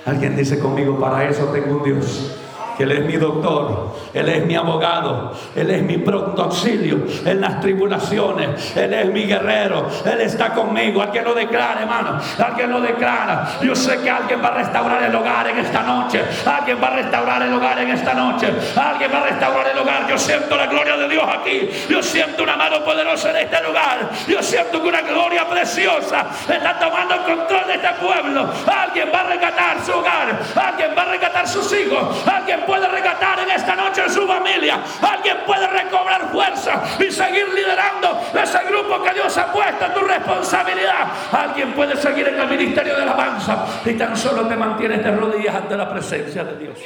[0.05, 2.40] Alguien dice conmigo, para eso tengo un Dios.
[2.79, 7.59] Él es mi doctor, Él es mi abogado, Él es mi pronto auxilio en las
[7.59, 11.01] tribulaciones, Él es mi guerrero, Él está conmigo.
[11.01, 13.59] Alguien lo declara, hermano, alguien lo declara.
[13.61, 16.95] Yo sé que alguien va a restaurar el hogar en esta noche, alguien va a
[16.95, 20.07] restaurar el hogar en esta noche, alguien va a restaurar el hogar.
[20.07, 24.09] Yo siento la gloria de Dios aquí, yo siento una mano poderosa en este lugar,
[24.27, 28.49] yo siento que una gloria preciosa está tomando el control de este pueblo.
[28.65, 33.39] Alguien va a rescatar su hogar, alguien va a rescatar sus hijos, alguien puede rescatar
[33.39, 34.79] en esta noche su familia.
[35.01, 39.99] Alguien puede recobrar fuerza y seguir liderando ese grupo que Dios ha puesto en tu
[40.01, 41.07] responsabilidad.
[41.31, 45.55] Alguien puede seguir en el ministerio de alabanza y tan solo te mantienes de rodillas
[45.55, 46.79] ante la presencia de Dios.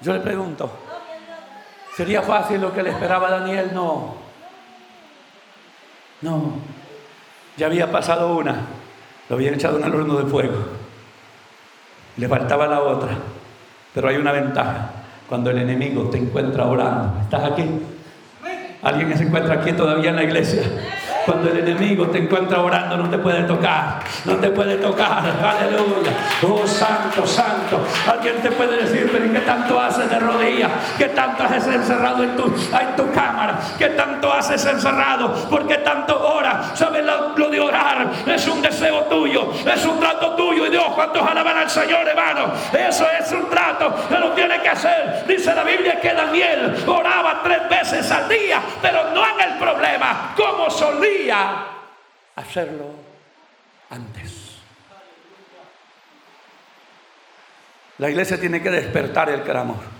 [0.00, 0.70] Yo le pregunto,
[1.96, 3.70] ¿sería fácil lo que le esperaba a Daniel?
[3.74, 4.14] No.
[6.20, 6.52] No.
[7.56, 8.54] Ya había pasado una.
[9.28, 10.87] Lo habían echado en el horno de fuego.
[12.18, 13.10] Le faltaba la otra.
[13.94, 14.90] Pero hay una ventaja.
[15.28, 17.20] Cuando el enemigo te encuentra orando.
[17.22, 17.64] ¿Estás aquí?
[18.82, 20.62] ¿Alguien se encuentra aquí todavía en la iglesia?
[21.28, 24.00] Cuando el enemigo te encuentra orando, no te puede tocar.
[24.24, 25.24] No te puede tocar.
[25.44, 26.10] Aleluya.
[26.42, 27.84] Oh, santo, santo.
[28.10, 30.70] Alguien te puede decir, pero ¿qué tanto haces de rodillas?
[30.96, 33.58] ¿Qué tanto haces encerrado en tu, en tu cámara?
[33.76, 35.34] ¿Qué tanto haces encerrado?
[35.50, 36.70] ¿Por qué tanto ora?
[36.72, 38.06] ¿Sabes lo, lo, de orar?
[38.26, 39.52] Es un deseo tuyo.
[39.70, 40.64] Es un trato tuyo.
[40.64, 42.54] Y Dios, ¿cuántos alaban al Señor, hermano?
[42.72, 43.94] Eso es un trato.
[44.08, 45.24] Que lo tiene que hacer.
[45.28, 50.32] Dice la Biblia que Daniel oraba tres veces al día, pero no en el problema.
[50.34, 51.17] Como solía
[52.36, 52.90] hacerlo
[53.90, 54.58] antes.
[57.98, 59.98] La iglesia tiene que despertar el clamor.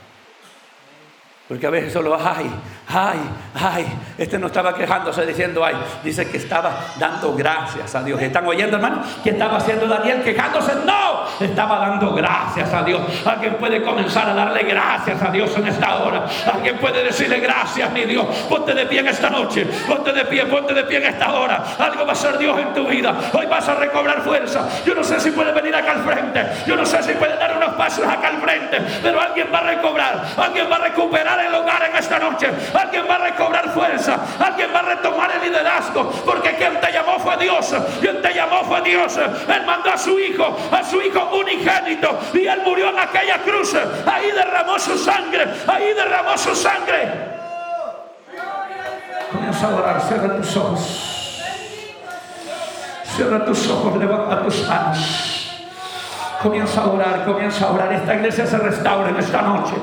[1.48, 2.48] Porque a veces solo, ay,
[2.88, 3.18] ay,
[3.54, 3.86] ay.
[4.16, 5.74] Este no estaba quejándose diciendo, ay.
[6.02, 8.20] Dice que estaba dando gracias a Dios.
[8.20, 9.02] ¿Están oyendo, hermano?
[9.22, 10.72] ¿Qué estaba haciendo Daniel quejándose?
[10.84, 13.00] No, estaba dando gracias a Dios.
[13.24, 16.24] Alguien puede comenzar a darle gracias a Dios en esta hora.
[16.52, 18.26] Alguien puede decirle gracias, mi Dios.
[18.48, 19.66] Ponte de pie en esta noche.
[19.86, 21.62] Ponte de pie, ponte de pie en esta hora.
[21.78, 23.14] Algo va a ser Dios en tu vida.
[23.32, 24.68] Hoy vas a recobrar fuerza.
[24.84, 26.44] Yo no sé si puede venir acá al frente.
[26.66, 28.80] Yo no sé si puede dar unos pasos acá al frente.
[29.02, 30.24] Pero alguien va a recobrar.
[30.36, 32.48] Alguien va a recuperar el hogar en esta noche.
[32.78, 34.18] Alguien va a recobrar fuerza.
[34.38, 36.10] Alguien va a retomar el liderazgo.
[36.24, 37.74] Porque quien te llamó fue Dios.
[38.00, 39.16] Quien te llamó fue Dios.
[39.16, 42.18] Él mandó a su hijo, a su hijo unigénito.
[42.34, 43.74] Y él murió en aquella cruz.
[44.06, 45.46] Ahí derramó su sangre.
[45.66, 47.38] Ahí derramó su sangre.
[49.32, 50.00] Comienza a orar.
[50.02, 51.42] Cierra tus ojos.
[53.16, 53.96] Cierra tus ojos.
[53.96, 55.38] Levanta tus manos.
[56.42, 57.92] Comienza a orar, comienza a orar.
[57.92, 59.74] Esta iglesia se restaura en esta noche.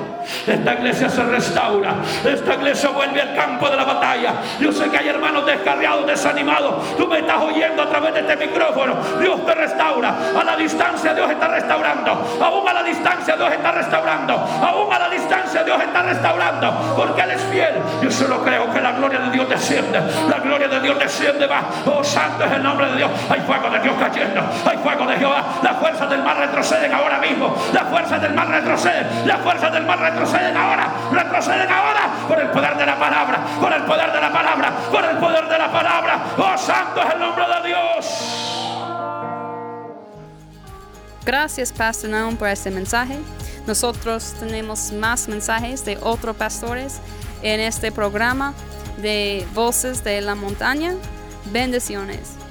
[0.47, 1.95] Esta iglesia se restaura.
[2.23, 4.33] Esta iglesia vuelve al campo de la batalla.
[4.59, 6.95] Yo sé que hay hermanos descarriados, desanimados.
[6.97, 8.95] Tú me estás oyendo a través de este micrófono.
[9.19, 10.15] Dios te restaura.
[10.39, 12.11] A la distancia Dios está restaurando.
[12.41, 14.33] Aún a la distancia Dios está restaurando.
[14.33, 16.95] Aún a la distancia Dios está restaurando.
[16.95, 17.75] Porque Él es fiel.
[18.01, 19.99] Yo solo creo que la gloria de Dios desciende.
[20.29, 21.47] La gloria de Dios desciende.
[21.47, 21.63] Va.
[21.85, 23.11] Oh, santo es el nombre de Dios.
[23.29, 24.41] Hay fuego de Dios cayendo.
[24.69, 25.43] Hay fuego de Jehová.
[25.63, 27.55] La fuerza del mar retroceden ahora mismo.
[27.73, 29.27] Las fuerzas del mar retroceden.
[29.27, 29.99] Las fuerzas del mar
[30.35, 30.93] retroceden ahora.
[31.11, 33.45] Retroceden ahora por el poder de la palabra.
[33.59, 34.71] Por el poder de la palabra.
[34.91, 36.25] Por el poder de la palabra.
[36.37, 38.05] Oh, santo es el nombre de Dios.
[41.25, 43.17] Gracias, Pastor Naum, por este mensaje.
[43.65, 46.99] Nosotros tenemos más mensajes de otros pastores
[47.41, 48.53] en este programa
[49.01, 50.93] de Voces de la Montaña.
[51.51, 52.44] Bendiciones.